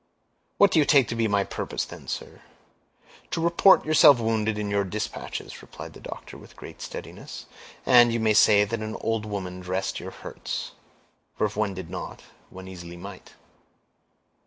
[0.57, 2.41] "What do you take to be my purpose, then, sir?"
[3.29, 7.45] "To report yourself wounded in your dispatches," replied the doctor, with great steadiness;
[7.85, 12.23] "and you may say that an old woman dressed your hurts—for if one did not,
[12.49, 13.35] one easily might!"